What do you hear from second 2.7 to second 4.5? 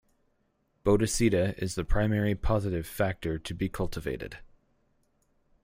factor to be cultivated.